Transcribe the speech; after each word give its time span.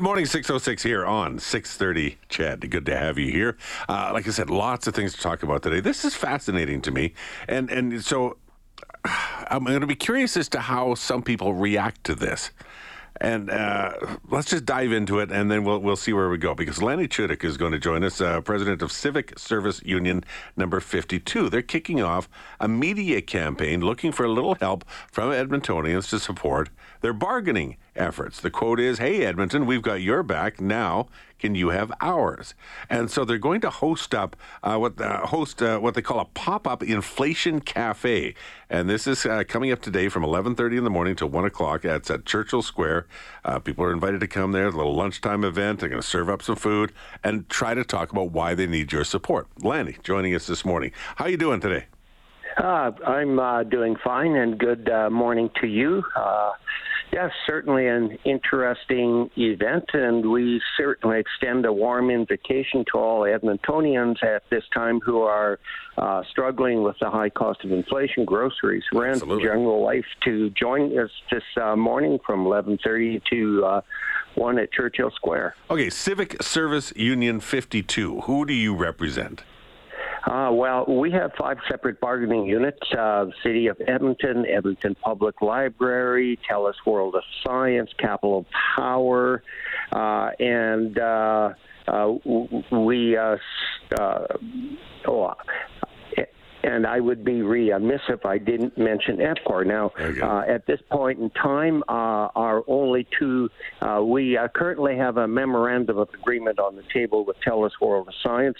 Good 0.00 0.04
morning 0.04 0.26
606 0.26 0.84
here 0.84 1.04
on 1.04 1.40
630 1.40 2.18
CHED, 2.28 2.70
Good 2.70 2.86
to 2.86 2.96
have 2.96 3.18
you 3.18 3.32
here. 3.32 3.56
Uh, 3.88 4.10
like 4.12 4.28
I 4.28 4.30
said, 4.30 4.48
lots 4.48 4.86
of 4.86 4.94
things 4.94 5.12
to 5.14 5.20
talk 5.20 5.42
about 5.42 5.64
today. 5.64 5.80
This 5.80 6.04
is 6.04 6.14
fascinating 6.14 6.80
to 6.82 6.92
me. 6.92 7.14
And, 7.48 7.68
and 7.68 8.04
so 8.04 8.36
I'm 9.04 9.64
going 9.64 9.80
to 9.80 9.88
be 9.88 9.96
curious 9.96 10.36
as 10.36 10.48
to 10.50 10.60
how 10.60 10.94
some 10.94 11.24
people 11.24 11.52
react 11.52 12.04
to 12.04 12.14
this. 12.14 12.52
And 13.20 13.50
uh, 13.50 13.94
let's 14.28 14.50
just 14.50 14.64
dive 14.64 14.92
into 14.92 15.18
it, 15.18 15.32
and 15.32 15.50
then 15.50 15.64
we'll 15.64 15.80
we'll 15.80 15.96
see 15.96 16.12
where 16.12 16.28
we 16.28 16.38
go. 16.38 16.54
Because 16.54 16.80
Lanny 16.80 17.08
Chudyk 17.08 17.42
is 17.42 17.56
going 17.56 17.72
to 17.72 17.78
join 17.80 18.04
us, 18.04 18.20
uh, 18.20 18.40
president 18.42 18.80
of 18.80 18.92
Civic 18.92 19.36
Service 19.36 19.82
Union 19.84 20.22
Number 20.56 20.78
52. 20.78 21.48
They're 21.50 21.60
kicking 21.60 22.00
off 22.00 22.28
a 22.60 22.68
media 22.68 23.20
campaign 23.20 23.80
looking 23.80 24.12
for 24.12 24.24
a 24.24 24.30
little 24.30 24.54
help 24.54 24.84
from 25.10 25.30
Edmontonians 25.30 26.08
to 26.10 26.20
support 26.20 26.70
their 27.00 27.12
bargaining 27.12 27.76
efforts. 27.98 28.40
The 28.40 28.50
quote 28.50 28.80
is, 28.80 28.98
"Hey 28.98 29.24
Edmonton, 29.24 29.66
we've 29.66 29.82
got 29.82 30.00
your 30.00 30.22
back. 30.22 30.60
Now, 30.60 31.08
can 31.38 31.54
you 31.54 31.70
have 31.70 31.92
ours?" 32.00 32.54
And 32.88 33.10
so 33.10 33.24
they're 33.24 33.38
going 33.38 33.60
to 33.62 33.70
host 33.70 34.14
up 34.14 34.36
uh, 34.62 34.76
what 34.76 35.00
uh, 35.00 35.26
host 35.26 35.62
uh, 35.62 35.78
what 35.78 35.94
they 35.94 36.02
call 36.02 36.20
a 36.20 36.24
pop-up 36.24 36.82
inflation 36.82 37.60
cafe, 37.60 38.34
and 38.70 38.88
this 38.88 39.06
is 39.06 39.26
uh, 39.26 39.44
coming 39.46 39.72
up 39.72 39.82
today 39.82 40.08
from 40.08 40.22
11:30 40.22 40.78
in 40.78 40.84
the 40.84 40.90
morning 40.90 41.16
to 41.16 41.26
1 41.26 41.44
o'clock. 41.44 41.84
It's 41.84 42.10
at 42.10 42.24
Churchill 42.24 42.62
Square. 42.62 43.06
Uh, 43.44 43.58
people 43.58 43.84
are 43.84 43.92
invited 43.92 44.20
to 44.20 44.28
come 44.28 44.52
there. 44.52 44.68
A 44.68 44.70
little 44.70 44.94
lunchtime 44.94 45.44
event. 45.44 45.80
They're 45.80 45.88
going 45.88 46.02
to 46.02 46.06
serve 46.06 46.30
up 46.30 46.42
some 46.42 46.56
food 46.56 46.92
and 47.24 47.48
try 47.48 47.74
to 47.74 47.84
talk 47.84 48.12
about 48.12 48.30
why 48.30 48.54
they 48.54 48.66
need 48.66 48.92
your 48.92 49.04
support. 49.04 49.48
Lanny 49.62 49.96
joining 50.02 50.34
us 50.34 50.46
this 50.46 50.64
morning. 50.64 50.92
How 51.16 51.26
are 51.26 51.30
you 51.30 51.36
doing 51.36 51.60
today? 51.60 51.86
Uh, 52.56 52.90
I'm 53.06 53.68
doing 53.68 53.96
fine, 54.02 54.34
and 54.34 54.58
good 54.58 54.88
morning 55.10 55.50
to 55.60 55.66
you. 55.66 56.02
Uh, 57.12 57.16
yes, 57.16 57.32
certainly 57.46 57.86
an 57.86 58.18
interesting 58.24 59.30
event, 59.36 59.84
and 59.92 60.30
we 60.30 60.60
certainly 60.76 61.20
extend 61.20 61.66
a 61.66 61.72
warm 61.72 62.10
invitation 62.10 62.84
to 62.92 62.98
all 62.98 63.22
Edmontonians 63.22 64.22
at 64.22 64.42
this 64.50 64.64
time 64.74 65.00
who 65.00 65.22
are 65.22 65.58
uh, 65.96 66.22
struggling 66.30 66.82
with 66.82 66.96
the 67.00 67.10
high 67.10 67.30
cost 67.30 67.64
of 67.64 67.72
inflation, 67.72 68.24
groceries, 68.24 68.84
rent, 68.92 69.16
Absolutely. 69.16 69.44
general 69.44 69.82
life, 69.82 70.06
to 70.24 70.50
join 70.50 70.96
us 70.98 71.10
this 71.30 71.42
uh, 71.60 71.76
morning 71.76 72.18
from 72.24 72.44
11:30 72.44 73.22
to 73.30 73.82
one 74.34 74.58
at 74.58 74.72
Churchill 74.72 75.10
Square. 75.10 75.54
Okay, 75.70 75.90
Civic 75.90 76.42
Service 76.42 76.92
Union 76.96 77.40
52. 77.40 78.22
Who 78.22 78.46
do 78.46 78.54
you 78.54 78.74
represent? 78.74 79.42
Uh, 80.28 80.50
well, 80.52 80.84
we 80.86 81.10
have 81.10 81.32
five 81.40 81.56
separate 81.70 81.98
bargaining 82.00 82.44
units 82.44 82.78
uh, 82.92 83.24
City 83.42 83.66
of 83.68 83.80
Edmonton, 83.86 84.44
Edmonton 84.44 84.94
Public 85.02 85.40
Library, 85.40 86.38
TELUS 86.48 86.74
World 86.84 87.14
of 87.14 87.22
Science, 87.46 87.88
Capital 87.98 88.44
Power, 88.76 89.42
uh, 89.92 90.30
and 90.38 90.98
uh, 90.98 91.54
uh, 91.86 92.12
we. 92.70 93.16
Uh, 93.16 93.36
oh, 95.06 95.32
and 96.62 96.86
I 96.86 97.00
would 97.00 97.24
be 97.24 97.42
remiss 97.42 98.00
if 98.08 98.24
I 98.26 98.38
didn't 98.38 98.76
mention 98.76 99.18
EPCOR. 99.18 99.66
Now, 99.66 99.92
uh, 99.98 100.44
at 100.48 100.66
this 100.66 100.80
point 100.90 101.20
in 101.20 101.30
time, 101.30 101.82
uh, 101.88 102.28
our 102.34 102.64
only 102.66 103.06
two, 103.18 103.50
uh, 103.80 104.02
we 104.02 104.38
currently 104.54 104.96
have 104.96 105.16
a 105.16 105.28
memorandum 105.28 105.98
of 105.98 106.08
agreement 106.14 106.58
on 106.58 106.76
the 106.76 106.84
table 106.92 107.24
with 107.24 107.36
TELUS 107.40 107.72
World 107.80 108.08
of 108.08 108.14
Science. 108.22 108.58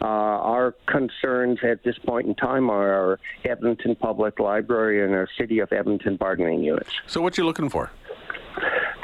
our 0.00 0.74
concerns 0.86 1.58
at 1.62 1.82
this 1.82 1.98
point 1.98 2.26
in 2.26 2.34
time 2.34 2.70
are 2.70 2.92
our 2.92 3.20
Edmonton 3.44 3.96
Public 3.96 4.38
Library 4.38 5.04
and 5.04 5.14
our 5.14 5.28
City 5.38 5.60
of 5.60 5.72
Edmonton 5.72 6.16
bargaining 6.16 6.62
units. 6.62 6.90
So, 7.06 7.20
what 7.20 7.38
you 7.38 7.44
looking 7.44 7.68
for? 7.68 7.90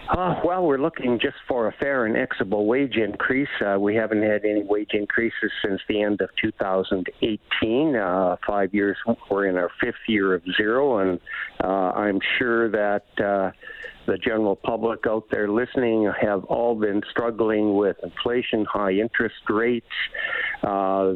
Uh, 0.09 0.35
well, 0.45 0.65
we're 0.65 0.79
looking 0.79 1.19
just 1.19 1.37
for 1.49 1.67
a 1.67 1.73
fair 1.73 2.05
and 2.05 2.17
equitable 2.17 2.67
wage 2.67 2.97
increase. 2.97 3.49
Uh, 3.65 3.79
we 3.81 3.95
haven't 3.95 4.23
had 4.23 4.45
any 4.45 4.63
wage 4.63 4.91
increases 4.93 5.51
since 5.65 5.81
the 5.89 6.03
end 6.03 6.21
of 6.21 6.29
2018. 6.43 7.97
Uh, 7.97 8.37
five 8.47 8.75
years, 8.75 8.99
we're 9.31 9.47
in 9.47 9.57
our 9.57 9.71
fifth 9.81 9.95
year 10.07 10.35
of 10.35 10.43
zero, 10.57 10.99
and 10.99 11.21
uh, 11.63 11.67
I'm 11.67 12.21
sure 12.39 12.71
that 12.71 13.07
uh, 13.19 13.53
the 14.07 14.19
general 14.19 14.57
public 14.57 15.07
out 15.07 15.25
there 15.31 15.49
listening 15.49 16.11
have 16.21 16.45
all 16.45 16.75
been 16.75 17.03
struggling 17.11 17.75
with 17.75 17.97
inflation, 18.03 18.65
high 18.65 18.93
interest 18.93 19.35
rates, 19.49 19.87
uh, 20.63 21.15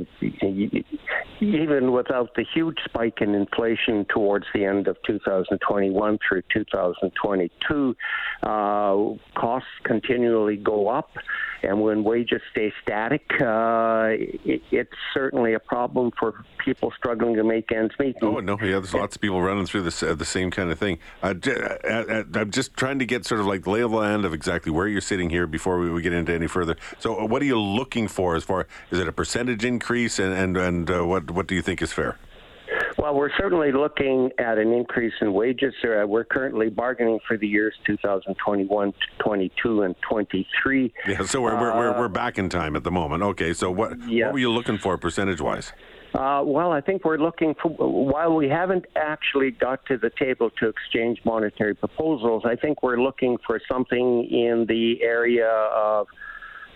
even 1.41 1.93
without 1.93 2.35
the 2.35 2.45
huge 2.55 2.79
spike 2.85 3.19
in 3.21 3.35
inflation 3.35 4.07
towards 4.13 4.47
the 4.55 4.65
end 4.65 4.89
of 4.89 4.97
2021 5.07 6.19
through 6.27 6.43
2022. 6.53 7.97
Uh, 8.43 8.47
costs 9.39 9.69
continually 9.85 10.57
go 10.57 10.89
up, 10.89 11.11
and 11.63 11.81
when 11.81 12.05
wages 12.05 12.41
stay 12.53 12.73
static, 12.83 13.23
uh, 13.41 14.09
it, 14.11 14.63
it's 14.71 14.93
certainly 15.13 15.55
a 15.55 15.61
problem 15.61 16.11
for 16.19 16.45
people 16.59 16.93
struggling 16.97 17.35
to 17.37 17.45
make 17.45 17.71
ends 17.73 17.95
meet. 17.99 18.17
Oh 18.23 18.39
no, 18.39 18.59
yeah, 18.61 18.73
there's 18.73 18.95
lots 18.95 19.17
of 19.17 19.21
people 19.21 19.43
running 19.43 19.67
through 19.67 19.83
this 19.83 20.03
uh, 20.03 20.15
the 20.15 20.25
same 20.25 20.51
kind 20.51 20.71
of 20.71 20.79
thing. 20.79 20.99
Uh, 21.23 21.35
I'm 22.35 22.51
just 22.51 22.77
trying 22.77 22.99
to 22.99 23.07
get 23.07 23.27
sort 23.27 23.41
of 23.41 23.47
like 23.47 23.65
the 23.65 23.71
lay 23.71 23.81
of 23.81 23.91
the 23.91 23.97
land 23.97 24.25
of 24.25 24.35
exactly 24.35 24.73
where 24.73 24.87
you're 24.87 25.01
sitting 25.01 25.31
here 25.31 25.47
before 25.47 25.79
we, 25.79 25.91
we 25.91 26.03
get 26.03 26.13
into 26.13 26.33
any 26.33 26.47
further. 26.47 26.77
So, 26.99 27.21
uh, 27.21 27.27
what 27.27 27.43
are 27.43 27.47
you 27.47 27.59
looking 27.59 28.09
for 28.09 28.37
as 28.37 28.45
far 28.45 28.67
is 28.91 28.99
it 28.99 29.09
a 29.09 29.13
percentage 29.13 29.65
increase, 29.65 30.19
and 30.19 30.33
and 30.33 30.57
and 30.57 30.91
uh, 30.91 31.05
what 31.05 31.31
what 31.31 31.47
do 31.47 31.55
you 31.55 31.63
think 31.63 31.83
is 31.83 31.93
fair? 31.93 32.19
Well, 32.99 33.15
we're 33.15 33.31
certainly 33.39 33.71
looking 33.71 34.31
at 34.39 34.59
an 34.59 34.73
increase 34.73 35.13
in 35.21 35.33
wages. 35.33 35.73
Uh, 35.85 36.05
we're 36.05 36.25
currently 36.25 36.69
bargaining 36.69 37.21
for 37.29 37.37
the 37.37 37.47
years 37.47 37.73
2021, 37.87 38.93
22, 39.21 39.83
and 39.83 39.95
23. 40.09 40.93
Yeah, 41.07 41.23
so 41.25 41.41
we're, 41.41 41.55
uh, 41.55 41.61
we're, 41.61 41.77
we're, 41.77 41.99
we're, 42.01 42.09
back 42.09 42.39
in 42.39 42.49
time 42.49 42.75
at 42.75 42.83
the 42.83 42.91
moment. 42.91 43.23
Okay, 43.23 43.53
so 43.53 43.71
what, 43.71 43.97
yeah. 44.09 44.27
what 44.27 44.33
were 44.33 44.39
you 44.41 44.51
looking 44.51 44.79
for 44.79 44.99
percentage 44.99 45.41
wise? 45.41 45.73
Uh, 46.13 46.43
well, 46.45 46.73
I 46.73 46.81
think 46.81 47.05
we're 47.05 47.19
looking 47.19 47.55
for, 47.63 47.71
while 47.71 48.35
we 48.35 48.49
haven't 48.49 48.87
actually 48.97 49.53
got 49.53 49.87
to 49.87 49.97
the 49.97 50.11
table 50.19 50.51
to 50.59 50.69
exchange 50.69 51.21
monetary 51.25 51.77
proposals, 51.77 52.43
I 52.45 52.57
think 52.57 52.83
we're 52.83 53.01
looking 53.01 53.37
for 53.47 53.61
something 53.71 54.25
in 54.25 54.67
the 54.69 55.03
area 55.03 55.49
of, 55.49 56.09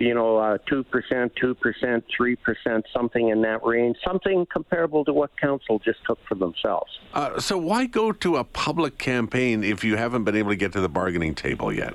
you 0.02 0.14
know, 0.14 0.36
uh, 0.36 0.58
2%, 0.68 0.84
2%, 0.84 2.02
3%, 2.20 2.82
something 2.92 3.28
in 3.28 3.42
that 3.42 3.64
range, 3.64 3.96
something 4.04 4.44
comparable 4.52 5.04
to 5.04 5.12
what 5.12 5.30
council 5.40 5.78
just 5.78 6.00
took 6.04 6.18
for 6.28 6.34
themselves. 6.34 6.90
Uh, 7.14 7.38
so 7.38 7.56
why 7.56 7.86
go 7.86 8.10
to 8.10 8.36
a 8.36 8.42
public 8.44 8.98
campaign 8.98 9.62
if 9.62 9.84
you 9.84 9.96
haven't 9.96 10.24
been 10.24 10.34
able 10.34 10.50
to 10.50 10.56
get 10.56 10.72
to 10.72 10.80
the 10.80 10.88
bargaining 10.88 11.36
table 11.36 11.72
yet? 11.72 11.94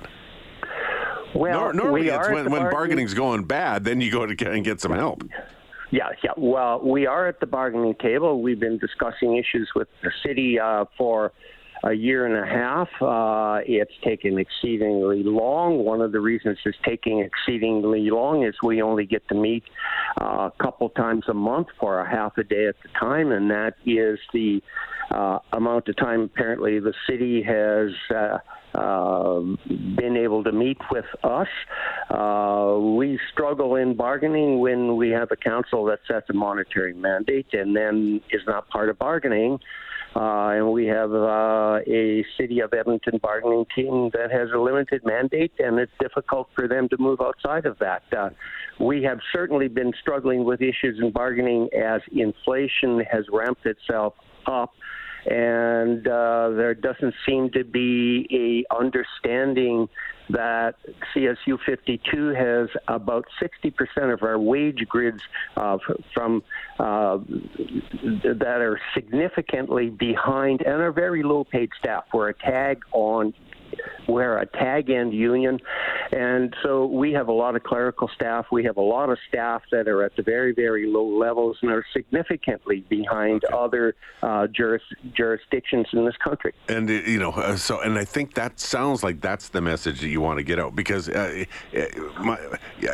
Well, 1.36 1.60
Nor- 1.60 1.74
normally 1.74 2.02
we 2.04 2.12
it's 2.12 2.28
when, 2.28 2.36
when 2.36 2.46
bargaining- 2.46 2.72
bargaining's 2.72 3.14
going 3.14 3.44
bad, 3.44 3.84
then 3.84 4.00
you 4.00 4.10
go 4.10 4.26
to 4.26 4.36
get 4.36 4.54
and 4.54 4.64
get 4.64 4.80
some 4.80 4.94
help. 4.94 5.24
Yeah, 5.92 6.10
yeah. 6.24 6.32
Well, 6.38 6.80
we 6.82 7.08
are 7.08 7.28
at 7.28 7.42
the 7.42 7.46
bargaining 7.46 7.96
table. 7.96 8.42
We've 8.42 8.60
been 8.60 8.78
discussing 8.78 9.36
issues 9.36 9.70
with 9.76 9.88
the 10.02 10.12
city 10.26 10.60
uh, 10.60 10.86
for 10.98 11.34
a 11.84 11.94
year 11.94 12.26
and 12.26 12.36
a 12.36 12.48
half. 12.48 12.90
Uh, 13.02 13.62
it's 13.66 13.94
taken 14.04 14.38
exceedingly 14.38 15.24
long. 15.24 15.84
One 15.84 16.02
of 16.02 16.12
the 16.12 16.20
reasons 16.20 16.58
it's 16.66 16.78
taking 16.86 17.20
exceedingly 17.20 18.10
long 18.10 18.44
is 18.46 18.56
we 18.64 18.82
only 18.82 19.06
get 19.06 19.28
to 19.30 19.36
meet 19.36 19.64
uh, 20.22 20.50
a 20.50 20.54
couple 20.62 20.90
times 20.90 21.26
a 21.28 21.34
month 21.34 21.68
for 21.80 22.00
a 22.00 22.10
half 22.10 22.38
a 22.38 22.44
day 22.44 22.68
at 22.68 22.76
the 22.84 22.90
time, 23.00 23.32
and 23.32 23.50
that 23.52 23.76
is 23.86 24.20
the 24.34 24.62
uh, 25.12 25.40
amount 25.54 25.88
of 25.88 25.96
time 25.98 26.22
apparently 26.22 26.80
the 26.80 26.94
city 27.08 27.42
has. 27.44 27.92
Uh, 28.14 28.38
uh, 28.76 29.40
been 29.96 30.16
able 30.16 30.44
to 30.44 30.52
meet 30.52 30.78
with 30.92 31.06
us. 31.24 31.48
Uh, 32.12 32.78
we 32.80 33.20
struggle 33.32 33.76
in 33.76 33.96
bargaining 33.96 34.60
when 34.60 34.98
we 34.98 35.10
have 35.10 35.30
a 35.32 35.36
council 35.36 35.86
that 35.86 36.00
sets 36.08 36.30
a 36.30 36.34
monetary 36.34 36.94
mandate 36.94 37.48
and 37.54 37.76
then 37.76 38.22
is 38.30 38.42
not 38.46 38.68
part 38.70 38.90
of 38.90 39.00
bargaining. 39.00 39.58
Uh, 40.18 40.50
and 40.56 40.72
we 40.72 40.88
have 40.88 41.14
uh, 41.14 41.78
a 41.86 42.26
City 42.40 42.60
of 42.62 42.74
Edmonton 42.74 43.20
bargaining 43.22 43.66
team 43.76 44.10
that 44.14 44.32
has 44.32 44.50
a 44.52 44.58
limited 44.58 45.06
mandate, 45.06 45.52
and 45.60 45.78
it's 45.78 45.92
difficult 46.00 46.50
for 46.56 46.68
them 46.68 46.90
to 46.90 46.98
move 46.98 47.22
outside 47.22 47.68
of 47.68 47.78
that. 47.78 48.02
Uh, 48.18 48.30
we 48.80 49.04
have 49.04 49.20
certainly 49.32 49.68
been 49.68 49.94
struggling 50.02 50.44
with 50.44 50.60
issues 50.60 50.98
in 51.00 51.12
bargaining 51.12 51.70
as 51.78 52.02
inflation 52.12 53.04
has 53.12 53.26
ramped 53.32 53.64
itself 53.68 54.16
up 54.48 54.74
and 55.28 56.08
uh, 56.08 56.50
there 56.50 56.74
doesn't 56.74 57.14
seem 57.26 57.50
to 57.52 57.64
be 57.64 58.66
a 58.70 58.76
understanding 58.76 59.90
that 60.30 60.76
CSU 61.16 61.58
52 61.66 62.30
has 62.30 62.68
about 62.88 63.26
60% 63.42 64.14
of 64.14 64.24
our 64.24 64.38
wage 64.38 64.86
grids 64.88 65.22
uh, 65.56 65.78
from 66.14 66.44
uh, 66.80 67.18
that 67.18 68.58
are 68.60 68.80
significantly 68.94 69.90
behind 69.90 70.62
and 70.62 70.82
are 70.82 70.92
very 70.92 71.24
low 71.24 71.44
paid 71.44 71.70
staff. 71.80 72.06
We're 72.14 72.30
a 72.30 72.34
tag 72.34 72.82
on 72.92 73.34
we're 74.08 74.38
a 74.38 74.46
tag 74.46 74.90
end 74.90 75.14
union, 75.14 75.60
and 76.12 76.56
so 76.64 76.86
we 76.86 77.12
have 77.14 77.28
a 77.28 77.34
lot 77.34 77.56
of 77.56 77.64
clerical 77.64 78.10
staff. 78.16 78.46
We 78.52 78.64
have 78.64 78.78
a 78.78 78.82
lot 78.82 79.10
of 79.10 79.18
staff 79.28 79.64
that 79.72 79.88
are 79.88 80.04
at 80.04 80.16
the 80.16 80.24
very, 80.24 80.54
very 80.54 80.88
low 80.88 81.06
levels 81.06 81.58
and 81.62 81.72
are 81.72 81.86
significantly 81.94 82.86
behind 82.88 83.44
okay. 83.44 83.54
other 83.54 83.96
uh, 84.24 84.48
juris, 84.48 84.82
jurisdictions 85.14 85.88
in 85.92 86.06
this 86.06 86.16
country. 86.24 86.54
And 86.70 86.90
uh, 86.90 86.94
you 86.94 87.20
know, 87.20 87.32
uh, 87.32 87.58
so 87.58 87.82
and 87.82 87.98
I 87.98 88.06
think 88.06 88.34
that 88.36 88.60
sounds 88.60 89.04
like 89.04 89.20
that's 89.20 89.50
the 89.50 89.62
message 89.62 90.00
that 90.02 90.08
you 90.08 90.22
want 90.22 90.38
to 90.38 90.44
get 90.44 90.60
out 90.60 90.76
because 90.76 91.10
uh, 91.10 91.44
uh 91.76 92.24
my, 92.24 92.40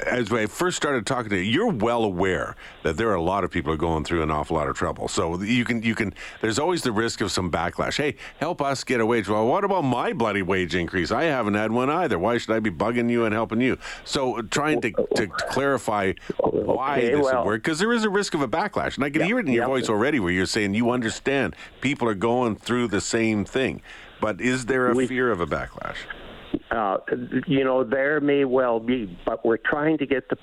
as 0.08 0.32
I 0.32 0.48
first 0.48 0.78
started 0.78 1.06
talking 1.06 1.30
to 1.30 1.38
you, 1.38 1.52
you're 1.52 1.72
well 1.72 2.04
aware 2.04 2.56
that 2.84 2.98
there 2.98 3.10
are 3.10 3.16
a 3.16 3.22
lot 3.22 3.44
of 3.44 3.52
people 3.52 3.72
are 3.72 3.78
going 3.78 4.04
through 4.04 4.24
an 4.24 4.32
awful 4.32 4.58
lot 4.58 4.68
of 4.68 4.76
trouble. 4.76 5.08
So 5.08 5.42
you 5.42 5.66
can 5.66 5.84
you 5.84 5.94
can. 5.96 6.14
There's 6.42 6.58
always 6.58 6.82
the 6.82 6.92
risk 6.92 7.22
of 7.22 7.32
some 7.32 7.52
backlash. 7.52 7.98
Hey, 7.98 8.16
help 8.40 8.62
us 8.62 8.84
get 8.84 9.00
a 9.00 9.06
wage. 9.06 9.30
Well, 9.30 9.46
what 9.46 9.64
about 9.64 9.84
my 9.84 10.14
bloody 10.14 10.42
wage 10.42 10.63
increase? 10.72 11.12
I 11.12 11.24
haven't 11.24 11.56
had 11.56 11.72
one 11.72 11.90
either. 11.90 12.18
Why 12.18 12.38
should 12.38 12.52
I 12.52 12.60
be 12.60 12.72
bugging 12.72 13.10
you 13.10 13.26
and 13.26 13.34
helping 13.34 13.62
you? 13.62 13.78
So 14.06 14.42
trying 14.44 14.82
to, 14.82 14.92
to 15.16 15.28
clarify 15.28 16.14
why 16.40 16.98
okay, 16.98 17.12
this 17.12 17.24
well, 17.24 17.44
would 17.44 17.46
work 17.46 17.64
because 17.64 17.80
there 17.80 17.92
is 17.92 18.04
a 18.06 18.10
risk 18.10 18.34
of 18.34 18.42
a 18.42 18.48
backlash, 18.48 18.96
and 18.96 19.04
I 19.04 19.10
can 19.10 19.24
hear 19.24 19.40
it 19.40 19.48
in 19.48 19.54
your 19.54 19.66
voice 19.66 19.90
already 19.90 20.20
where 20.20 20.32
you're 20.32 20.46
saying 20.46 20.74
you 20.74 20.92
understand 20.92 21.56
people 21.82 22.08
are 22.08 22.16
going 22.16 22.56
through 22.56 22.88
the 22.88 23.02
same 23.02 23.46
thing. 23.46 23.82
But 24.22 24.40
is 24.40 24.66
there 24.66 24.90
a 24.90 24.94
we, 24.94 25.08
fear 25.08 25.32
of 25.32 25.42
a 25.42 25.48
backlash? 25.48 25.98
Uh, 26.72 26.98
you 27.48 27.64
know, 27.64 27.84
there 27.84 28.22
may 28.22 28.46
well 28.46 28.80
be, 28.80 29.18
but 29.26 29.46
we're 29.46 29.58
trying 29.58 29.98
to 29.98 30.06
get 30.06 30.30
the 30.30 30.38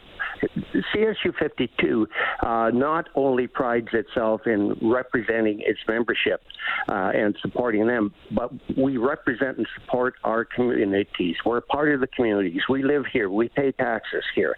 CSU 0.94 1.34
52 1.38 2.06
uh, 2.42 2.70
not 2.72 3.08
only 3.14 3.46
prides 3.46 3.88
itself 3.92 4.42
in 4.46 4.76
representing 4.82 5.60
its 5.60 5.80
membership 5.88 6.42
uh, 6.88 7.10
and 7.14 7.36
supporting 7.40 7.86
them, 7.86 8.12
but 8.32 8.50
we 8.76 8.96
represent 8.96 9.58
and 9.58 9.66
support 9.78 10.14
our 10.24 10.44
communities. 10.44 11.36
We're 11.44 11.58
a 11.58 11.62
part 11.62 11.92
of 11.92 12.00
the 12.00 12.06
communities. 12.08 12.62
We 12.68 12.82
live 12.82 13.04
here. 13.12 13.30
We 13.30 13.48
pay 13.48 13.72
taxes 13.72 14.24
here. 14.34 14.56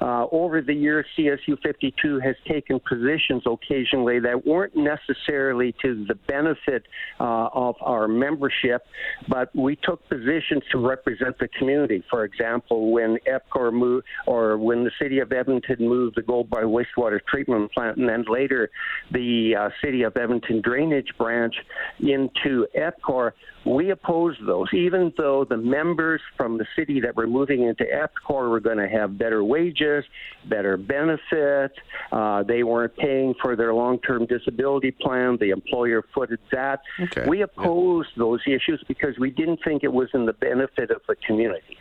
Uh, 0.00 0.26
over 0.32 0.62
the 0.62 0.74
years, 0.74 1.06
CSU 1.18 1.60
52 1.62 2.20
has 2.20 2.34
taken 2.48 2.80
positions 2.80 3.42
occasionally 3.46 4.20
that 4.20 4.46
weren't 4.46 4.74
necessarily 4.76 5.74
to 5.82 6.04
the 6.06 6.14
benefit 6.26 6.84
uh, 7.18 7.48
of 7.52 7.76
our 7.80 8.08
membership, 8.08 8.86
but 9.28 9.54
we 9.54 9.76
took 9.76 10.06
positions 10.08 10.62
to 10.72 10.78
represent 10.78 11.38
the 11.38 11.48
community. 11.58 12.02
For 12.08 12.24
example, 12.24 12.92
when 12.92 13.18
EPCOR 13.28 13.72
moved, 13.72 14.06
or 14.26 14.56
when 14.56 14.84
the 14.84 14.90
city 15.00 15.18
of 15.20 15.32
Edmonton 15.32 15.76
moved 15.80 16.16
the 16.16 16.22
Gold 16.22 16.50
Bar 16.50 16.64
wastewater 16.64 17.20
treatment 17.26 17.72
plant, 17.72 17.96
and 17.96 18.08
then 18.08 18.24
later 18.28 18.70
the 19.10 19.54
uh, 19.56 19.70
city 19.82 20.02
of 20.02 20.16
Edmonton 20.16 20.60
drainage 20.60 21.12
branch 21.18 21.54
into 22.00 22.66
EPCOR, 22.76 23.32
we 23.64 23.90
opposed 23.90 24.38
those, 24.46 24.68
even 24.72 25.12
though 25.16 25.44
the 25.44 25.56
members 25.56 26.20
from 26.36 26.56
the 26.58 26.66
city 26.76 27.00
that 27.00 27.14
were 27.14 27.26
moving 27.26 27.62
into 27.62 27.84
EPCOR 27.84 28.48
were 28.48 28.60
going 28.60 28.78
to 28.78 28.88
have 28.88 29.18
better 29.18 29.44
wages, 29.44 30.04
better 30.48 30.76
benefits. 30.76 31.74
Uh, 32.10 32.42
they 32.42 32.62
weren't 32.62 32.96
paying 32.96 33.34
for 33.40 33.56
their 33.56 33.74
long-term 33.74 34.26
disability 34.26 34.90
plan. 34.90 35.36
The 35.40 35.50
employer 35.50 36.04
footed 36.14 36.40
that. 36.52 36.80
Okay. 36.98 37.26
We 37.28 37.42
opposed 37.42 38.10
yeah. 38.14 38.20
those 38.24 38.40
issues 38.46 38.82
because 38.88 39.18
we 39.18 39.30
didn't 39.30 39.60
think 39.62 39.84
it 39.84 39.92
was 39.92 40.08
in 40.14 40.26
the 40.26 40.32
benefit 40.32 40.90
of 40.90 41.02
the 41.06 41.16
community. 41.26 41.78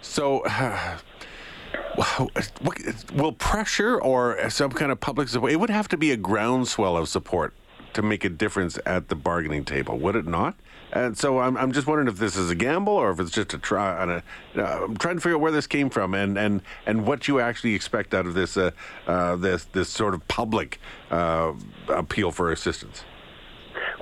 So. 0.00 0.44
Uh, 1.98 2.26
will 3.14 3.32
pressure 3.32 4.00
or 4.00 4.50
some 4.50 4.70
kind 4.70 4.90
of 4.90 5.00
public 5.00 5.28
support? 5.28 5.52
It 5.52 5.56
would 5.56 5.70
have 5.70 5.88
to 5.88 5.96
be 5.96 6.10
a 6.10 6.16
groundswell 6.16 6.96
of 6.96 7.08
support 7.08 7.54
to 7.94 8.02
make 8.02 8.24
a 8.24 8.28
difference 8.28 8.78
at 8.86 9.08
the 9.08 9.14
bargaining 9.14 9.64
table, 9.64 9.98
would 9.98 10.16
it 10.16 10.26
not? 10.26 10.54
And 10.92 11.16
so 11.16 11.38
I'm, 11.38 11.56
I'm 11.56 11.72
just 11.72 11.86
wondering 11.86 12.08
if 12.08 12.18
this 12.18 12.36
is 12.36 12.50
a 12.50 12.54
gamble 12.54 12.92
or 12.92 13.10
if 13.10 13.20
it's 13.20 13.30
just 13.30 13.54
a 13.54 13.58
try. 13.58 14.04
A, 14.04 14.22
uh, 14.60 14.84
I'm 14.84 14.96
trying 14.96 15.16
to 15.16 15.20
figure 15.20 15.36
out 15.36 15.40
where 15.40 15.52
this 15.52 15.66
came 15.66 15.88
from 15.88 16.12
and, 16.14 16.36
and, 16.36 16.60
and 16.86 17.06
what 17.06 17.28
you 17.28 17.40
actually 17.40 17.74
expect 17.74 18.12
out 18.12 18.26
of 18.26 18.34
this 18.34 18.56
uh, 18.56 18.72
uh, 19.06 19.36
this 19.36 19.64
this 19.72 19.88
sort 19.88 20.12
of 20.12 20.26
public 20.28 20.78
uh, 21.10 21.52
appeal 21.88 22.30
for 22.30 22.52
assistance. 22.52 23.04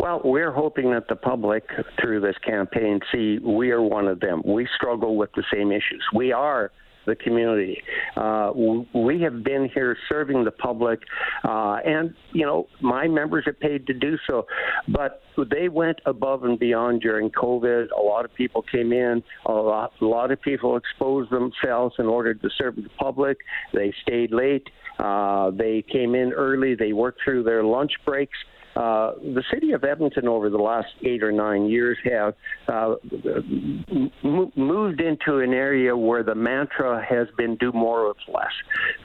Well, 0.01 0.21
we're 0.25 0.51
hoping 0.51 0.91
that 0.93 1.09
the 1.09 1.17
public, 1.17 1.69
through 2.01 2.21
this 2.21 2.37
campaign, 2.39 3.01
see 3.13 3.39
we 3.39 3.71
are 3.71 3.83
one 3.83 4.09
of 4.09 4.19
them. 4.19 4.43
We 4.45 4.67
struggle 4.75 5.17
with 5.17 5.31
the 5.33 5.45
same 5.53 5.71
issues. 5.71 6.03
We 6.13 6.33
are 6.33 6.73
the 7.07 7.17
community. 7.17 7.83
Uh, 8.17 8.53
we 8.95 9.21
have 9.23 9.43
been 9.43 9.69
here 9.73 9.97
serving 10.09 10.45
the 10.45 10.51
public, 10.51 11.01
uh, 11.45 11.79
and 11.85 12.15
you 12.33 12.45
know 12.45 12.67
my 12.81 13.07
members 13.09 13.47
are 13.47 13.53
paid 13.53 13.87
to 13.87 13.95
do 13.95 14.17
so, 14.27 14.47
but 14.89 15.23
they 15.51 15.69
went 15.69 16.01
above 16.07 16.45
and 16.45 16.59
beyond 16.59 17.01
during 17.01 17.31
COVID. 17.31 17.89
A 17.97 18.03
lot 18.03 18.25
of 18.25 18.35
people 18.35 18.63
came 18.63 18.93
in. 18.93 19.23
A 19.47 19.53
lot, 19.53 19.93
a 20.01 20.05
lot 20.05 20.31
of 20.31 20.41
people 20.43 20.77
exposed 20.77 21.31
themselves 21.31 21.95
in 21.99 22.07
order 22.07 22.35
to 22.35 22.51
serve 22.59 22.77
the 22.77 22.89
public. 22.99 23.39
They 23.73 23.93
stayed 24.03 24.33
late. 24.33 24.69
Uh, 24.99 25.51
they 25.51 25.83
came 25.91 26.15
in 26.15 26.33
early. 26.33 26.75
They 26.75 26.93
worked 26.93 27.21
through 27.25 27.45
their 27.45 27.65
lunch 27.65 27.93
breaks. 28.05 28.37
Uh, 28.77 29.15
the 29.19 29.43
city 29.53 29.73
of 29.73 29.83
Edmonton 29.83 30.29
over 30.29 30.49
the 30.49 30.59
last 30.59 30.89
eight 31.03 31.25
or 31.25 31.33
nine 31.33 31.67
years 31.67 31.99
have 32.05 32.35
uh, 32.69 32.95
m- 33.13 34.53
moved 34.55 35.01
into 35.01 35.39
an 35.39 35.53
area 35.53 35.97
where 35.97 36.23
the 36.23 36.37
mantra 36.37 37.05
has 37.05 37.27
been 37.37 37.57
do 37.57 37.73
more 37.73 38.07
with 38.07 38.17
less. 38.29 38.53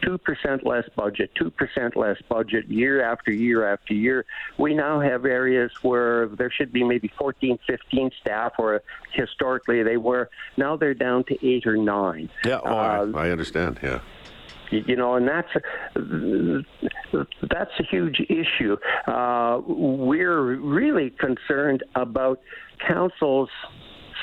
2% 0.03 0.65
less 0.65 0.87
budget, 0.95 1.31
2% 1.41 1.95
less 1.95 2.17
budget 2.29 2.67
year 2.67 3.01
after 3.01 3.31
year 3.31 3.67
after 3.71 3.93
year. 3.93 4.25
We 4.59 4.75
now 4.75 4.99
have 4.99 5.25
areas 5.25 5.71
where 5.81 6.27
there 6.27 6.51
should 6.51 6.71
be 6.71 6.83
maybe 6.83 7.11
14, 7.17 7.57
15 7.67 8.11
staff, 8.21 8.53
or 8.59 8.83
historically 9.13 9.81
they 9.81 9.97
were. 9.97 10.29
Now 10.57 10.77
they're 10.77 10.93
down 10.93 11.23
to 11.25 11.47
eight 11.47 11.65
or 11.65 11.77
nine. 11.77 12.29
Yeah, 12.45 12.59
oh, 12.63 12.77
uh, 12.77 13.11
I, 13.15 13.27
I 13.27 13.31
understand. 13.31 13.79
Yeah 13.81 14.01
you 14.71 14.95
know, 14.95 15.15
and 15.15 15.27
that's 15.27 15.49
that's 17.49 17.71
a 17.79 17.83
huge 17.89 18.21
issue. 18.29 18.77
Uh, 19.07 19.61
we're 19.67 20.55
really 20.57 21.11
concerned 21.11 21.83
about 21.95 22.41
councils 22.87 23.49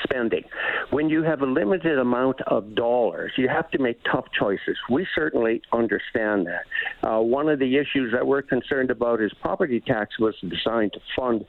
spending. 0.03 0.43
When 0.89 1.09
you 1.09 1.23
have 1.23 1.41
a 1.41 1.45
limited 1.45 1.97
amount 1.97 2.41
of 2.47 2.75
dollars, 2.75 3.31
you 3.37 3.47
have 3.47 3.69
to 3.71 3.79
make 3.79 3.99
tough 4.11 4.25
choices. 4.37 4.77
We 4.89 5.07
certainly 5.15 5.61
understand 5.71 6.47
that. 6.47 7.07
Uh, 7.07 7.21
one 7.21 7.49
of 7.49 7.59
the 7.59 7.77
issues 7.77 8.11
that 8.11 8.25
we're 8.25 8.41
concerned 8.41 8.91
about 8.91 9.21
is 9.21 9.31
property 9.41 9.79
tax 9.79 10.19
was 10.19 10.35
designed 10.41 10.93
to 10.93 10.99
fund 11.15 11.45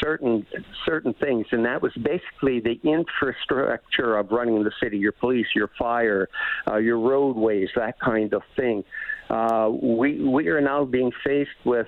certain 0.00 0.46
certain 0.84 1.14
things, 1.14 1.46
and 1.52 1.64
that 1.64 1.80
was 1.82 1.92
basically 1.94 2.60
the 2.60 2.78
infrastructure 2.84 4.16
of 4.16 4.30
running 4.30 4.62
the 4.62 4.72
city: 4.82 4.98
your 4.98 5.12
police, 5.12 5.46
your 5.54 5.70
fire, 5.78 6.28
uh, 6.68 6.76
your 6.76 6.98
roadways, 6.98 7.68
that 7.76 7.98
kind 8.00 8.32
of 8.32 8.42
thing. 8.56 8.84
Uh, 9.30 9.70
we 9.70 10.20
we 10.20 10.48
are 10.48 10.60
now 10.60 10.84
being 10.84 11.10
faced 11.24 11.50
with 11.64 11.86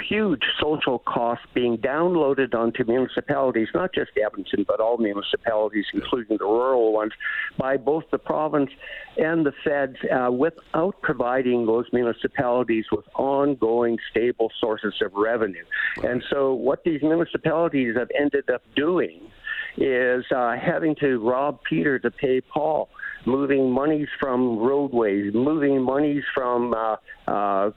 huge 0.00 0.42
social 0.60 0.98
costs 1.00 1.44
being 1.54 1.78
downloaded 1.78 2.54
onto 2.54 2.84
municipalities, 2.84 3.68
not 3.74 3.92
just 3.94 4.10
Edmonton, 4.22 4.64
but 4.66 4.80
all 4.80 4.98
municipalities, 4.98 5.84
including 5.92 6.36
the 6.38 6.44
rural 6.44 6.92
ones, 6.92 7.12
by 7.58 7.76
both 7.76 8.04
the 8.10 8.18
province 8.18 8.70
and 9.16 9.46
the 9.46 9.52
feds 9.64 9.96
uh, 10.10 10.30
without 10.30 11.00
providing 11.02 11.66
those 11.66 11.86
municipalities 11.92 12.84
with 12.92 13.04
ongoing 13.14 13.98
stable 14.10 14.50
sources 14.60 14.94
of 15.00 15.12
revenue. 15.14 15.64
And 16.02 16.22
so, 16.30 16.54
what 16.54 16.84
these 16.84 17.02
municipalities 17.02 17.96
have 17.96 18.10
ended 18.18 18.50
up 18.50 18.62
doing 18.74 19.20
is 19.76 20.24
uh, 20.34 20.56
having 20.56 20.94
to 20.96 21.18
rob 21.18 21.60
Peter 21.68 21.98
to 21.98 22.10
pay 22.10 22.40
Paul 22.40 22.88
moving 23.26 23.70
monies 23.70 24.08
from 24.20 24.58
roadways, 24.58 25.34
moving 25.34 25.82
monies 25.82 26.22
from 26.34 26.72
uh, 26.72 26.96
uh, 27.26 27.70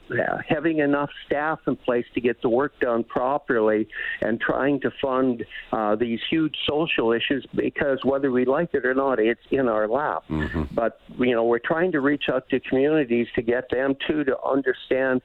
having 0.48 0.80
enough 0.80 1.10
staff 1.26 1.60
in 1.68 1.76
place 1.76 2.06
to 2.14 2.22
get 2.22 2.42
the 2.42 2.50
work 2.50 2.80
done 2.80 3.04
properly, 3.04 3.88
and 4.22 4.40
trying 4.40 4.80
to 4.82 4.92
fund 5.02 5.44
uh, 5.72 5.96
these 5.96 6.20
huge 6.30 6.56
social 6.68 7.12
issues 7.12 7.46
because 7.56 8.00
whether 8.04 8.32
we 8.32 8.46
like 8.46 8.70
it 8.74 8.86
or 8.86 8.94
not, 8.94 9.20
it's 9.20 9.42
in 9.52 9.68
our 9.68 9.88
lap. 9.88 10.24
Mm-hmm. 10.30 10.64
But 10.74 11.02
you 11.18 11.34
know, 11.34 11.44
we're 11.44 11.60
trying 11.60 11.92
to 11.94 12.00
reach 12.00 12.26
out 12.32 12.48
to 12.50 12.60
communities 12.60 13.28
to 13.36 13.42
get 13.42 13.70
them 13.72 13.96
too 14.08 14.24
to 14.24 14.36
understand. 14.44 15.22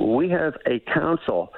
We 0.00 0.30
have 0.30 0.54
a 0.66 0.80
council 0.92 1.52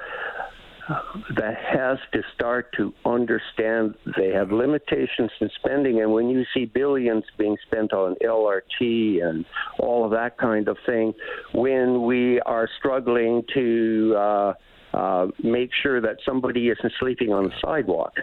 that 1.35 1.55
has 1.57 1.97
to 2.13 2.21
start 2.33 2.73
to 2.77 2.93
understand 3.05 3.95
they 4.17 4.29
have 4.29 4.51
limitations 4.51 5.31
in 5.41 5.49
spending. 5.55 6.01
And 6.01 6.11
when 6.11 6.29
you 6.29 6.43
see 6.53 6.65
billions 6.65 7.23
being 7.37 7.57
spent 7.67 7.93
on 7.93 8.15
LRT 8.23 9.23
and 9.23 9.45
all 9.79 10.05
of 10.05 10.11
that 10.11 10.37
kind 10.37 10.67
of 10.67 10.77
thing, 10.85 11.13
when 11.53 12.03
we 12.03 12.39
are 12.41 12.69
struggling 12.77 13.43
to 13.53 14.15
uh, 14.17 14.53
uh, 14.93 15.27
make 15.43 15.71
sure 15.83 15.99
that 16.01 16.17
somebody 16.25 16.69
isn't 16.69 16.93
sleeping 16.99 17.33
on 17.33 17.45
the 17.45 17.51
sidewalk. 17.63 18.13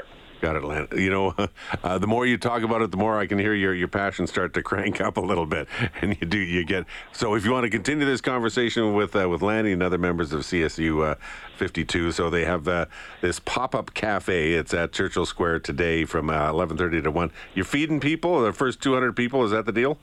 Got 0.42 0.56
it, 0.56 0.64
Lan. 0.64 0.88
You 0.96 1.08
know, 1.08 1.34
uh, 1.84 1.98
the 1.98 2.08
more 2.08 2.26
you 2.26 2.36
talk 2.36 2.64
about 2.64 2.82
it, 2.82 2.90
the 2.90 2.96
more 2.96 3.16
I 3.16 3.28
can 3.28 3.38
hear 3.38 3.54
your, 3.54 3.72
your 3.72 3.86
passion 3.86 4.26
start 4.26 4.54
to 4.54 4.62
crank 4.64 5.00
up 5.00 5.16
a 5.16 5.20
little 5.20 5.46
bit, 5.46 5.68
and 6.00 6.18
you 6.20 6.26
do 6.26 6.36
you 6.36 6.64
get. 6.64 6.84
So 7.12 7.34
if 7.34 7.44
you 7.44 7.52
want 7.52 7.62
to 7.62 7.70
continue 7.70 8.04
this 8.04 8.20
conversation 8.20 8.92
with 8.94 9.14
uh, 9.14 9.28
with 9.28 9.40
Lanny 9.40 9.70
and 9.70 9.84
other 9.84 9.98
members 9.98 10.32
of 10.32 10.40
CSU 10.40 11.12
uh, 11.12 11.14
52, 11.58 12.10
so 12.10 12.28
they 12.28 12.44
have 12.44 12.66
uh, 12.66 12.86
this 13.20 13.38
pop 13.38 13.76
up 13.76 13.94
cafe. 13.94 14.54
It's 14.54 14.74
at 14.74 14.90
Churchill 14.90 15.26
Square 15.26 15.60
today 15.60 16.04
from 16.04 16.26
11:30 16.26 16.98
uh, 16.98 17.02
to 17.02 17.10
1. 17.12 17.30
You're 17.54 17.64
feeding 17.64 18.00
people, 18.00 18.42
the 18.42 18.52
first 18.52 18.82
200 18.82 19.14
people. 19.14 19.44
Is 19.44 19.52
that 19.52 19.64
the 19.64 19.72
deal? 19.72 19.96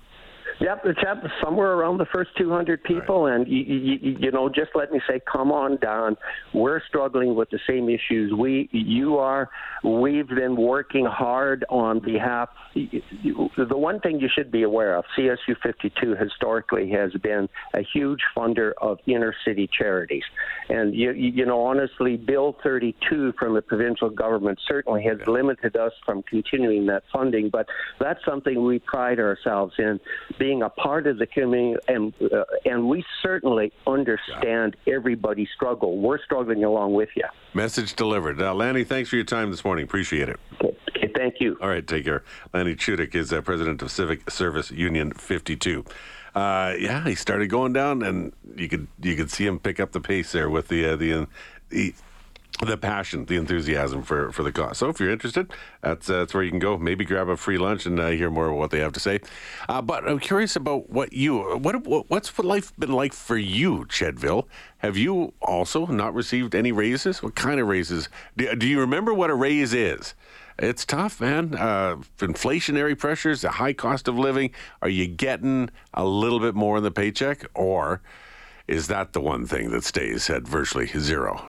Yep, 0.59 0.81
it's 0.85 0.99
at 1.07 1.23
somewhere 1.41 1.71
around 1.71 1.99
the 1.99 2.05
first 2.11 2.31
200 2.37 2.83
people, 2.83 3.25
right. 3.25 3.35
and 3.35 3.47
you, 3.47 3.59
you, 3.59 4.17
you, 4.19 4.31
know, 4.31 4.49
just 4.49 4.71
let 4.75 4.91
me 4.91 4.99
say, 5.07 5.21
come 5.31 5.53
on 5.53 5.77
down. 5.77 6.17
We're 6.53 6.81
struggling 6.87 7.33
with 7.33 7.49
the 7.49 7.59
same 7.67 7.87
issues 7.87 8.33
we 8.37 8.67
you 8.71 9.17
are. 9.17 9.49
We've 9.85 10.27
been 10.27 10.57
working 10.57 11.05
hard 11.05 11.63
on 11.69 11.99
behalf. 11.99 12.49
The 12.75 13.77
one 13.77 14.01
thing 14.01 14.19
you 14.19 14.27
should 14.33 14.51
be 14.51 14.63
aware 14.63 14.97
of, 14.97 15.05
CSU 15.17 15.55
52 15.63 16.15
historically 16.15 16.91
has 16.91 17.13
been 17.23 17.47
a 17.73 17.81
huge 17.93 18.19
funder 18.35 18.73
of 18.81 18.99
inner 19.07 19.33
city 19.45 19.69
charities, 19.77 20.23
and 20.67 20.93
you, 20.93 21.11
you 21.11 21.45
know, 21.45 21.61
honestly, 21.61 22.17
Bill 22.17 22.57
32 22.63 23.33
from 23.39 23.55
the 23.55 23.61
provincial 23.61 24.09
government 24.09 24.59
certainly 24.67 25.03
has 25.03 25.19
limited 25.25 25.77
us 25.77 25.93
from 26.05 26.21
continuing 26.23 26.85
that 26.87 27.03
funding, 27.13 27.49
but 27.49 27.65
that's 27.99 28.19
something 28.25 28.65
we 28.65 28.79
pride 28.79 29.19
ourselves 29.19 29.73
in. 29.77 29.99
Being 30.37 30.48
being 30.49 30.63
a 30.63 30.69
part 30.69 31.05
of 31.05 31.19
the 31.19 31.27
community, 31.27 31.77
and 31.87 32.11
uh, 32.21 32.43
and 32.65 32.89
we 32.89 33.05
certainly 33.21 33.71
understand 33.85 34.75
yeah. 34.85 34.95
everybody's 34.95 35.49
struggle. 35.55 35.99
We're 35.99 36.19
struggling 36.23 36.63
along 36.63 36.95
with 36.95 37.09
you. 37.15 37.25
Message 37.53 37.93
delivered. 37.93 38.41
Uh, 38.41 38.55
Lanny, 38.55 38.83
thanks 38.83 39.11
for 39.11 39.15
your 39.15 39.25
time 39.25 39.51
this 39.51 39.63
morning. 39.63 39.83
Appreciate 39.83 40.27
it. 40.27 40.39
Okay. 40.55 40.75
okay 40.97 41.13
thank 41.15 41.35
you. 41.39 41.55
All 41.61 41.69
right, 41.69 41.85
take 41.85 42.05
care. 42.05 42.23
Lanny 42.51 42.75
Chudyk 42.75 43.13
is 43.13 43.31
uh, 43.31 43.41
president 43.41 43.83
of 43.83 43.91
Civic 43.91 44.31
Service 44.31 44.71
Union 44.71 45.11
52. 45.11 45.85
Uh, 46.33 46.73
yeah, 46.79 47.03
he 47.03 47.13
started 47.13 47.47
going 47.51 47.73
down, 47.73 48.01
and 48.01 48.33
you 48.55 48.67
could 48.67 48.87
you 49.03 49.15
could 49.15 49.29
see 49.29 49.45
him 49.45 49.59
pick 49.59 49.79
up 49.79 49.91
the 49.91 50.01
pace 50.01 50.31
there 50.31 50.49
with 50.49 50.67
the 50.69 50.83
uh, 50.83 50.95
the, 50.95 51.27
the 51.69 51.93
the 52.65 52.77
passion, 52.77 53.25
the 53.25 53.37
enthusiasm 53.37 54.03
for, 54.03 54.31
for 54.31 54.43
the 54.43 54.51
cause. 54.51 54.77
So 54.77 54.89
if 54.89 54.99
you're 54.99 55.11
interested, 55.11 55.51
that's 55.81 56.09
uh, 56.09 56.19
that's 56.19 56.33
where 56.33 56.43
you 56.43 56.49
can 56.49 56.59
go. 56.59 56.77
Maybe 56.77 57.05
grab 57.05 57.29
a 57.29 57.37
free 57.37 57.57
lunch 57.57 57.85
and 57.85 57.99
uh, 57.99 58.09
hear 58.09 58.29
more 58.29 58.49
of 58.49 58.57
what 58.57 58.71
they 58.71 58.79
have 58.79 58.91
to 58.93 58.99
say. 58.99 59.21
Uh, 59.69 59.81
but 59.81 60.07
I'm 60.07 60.19
curious 60.19 60.55
about 60.55 60.89
what 60.89 61.13
you 61.13 61.39
what 61.57 61.87
what's 62.09 62.37
what 62.37 62.45
life 62.45 62.73
been 62.77 62.91
like 62.91 63.13
for 63.13 63.37
you, 63.37 63.85
Chedville? 63.85 64.45
Have 64.79 64.97
you 64.97 65.33
also 65.41 65.85
not 65.85 66.13
received 66.13 66.53
any 66.53 66.71
raises? 66.71 67.23
What 67.23 67.35
kind 67.35 67.59
of 67.59 67.67
raises? 67.67 68.09
Do, 68.35 68.53
do 68.55 68.67
you 68.67 68.79
remember 68.79 69.13
what 69.13 69.29
a 69.29 69.35
raise 69.35 69.73
is? 69.73 70.13
It's 70.57 70.85
tough, 70.85 71.21
man. 71.21 71.55
Uh, 71.55 71.97
inflationary 72.17 72.97
pressures, 72.97 73.41
the 73.41 73.51
high 73.51 73.71
cost 73.71 74.09
of 74.09 74.19
living. 74.19 74.51
Are 74.81 74.89
you 74.89 75.07
getting 75.07 75.69
a 75.93 76.03
little 76.03 76.41
bit 76.41 76.55
more 76.55 76.77
in 76.77 76.83
the 76.83 76.91
paycheck, 76.91 77.45
or 77.55 78.01
is 78.67 78.87
that 78.87 79.13
the 79.13 79.21
one 79.21 79.45
thing 79.45 79.71
that 79.71 79.85
stays 79.85 80.29
at 80.29 80.43
virtually 80.43 80.87
zero? 80.87 81.47